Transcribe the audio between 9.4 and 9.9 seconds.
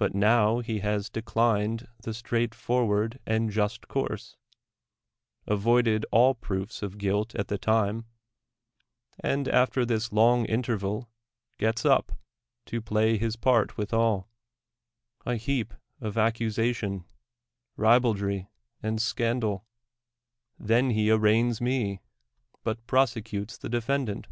after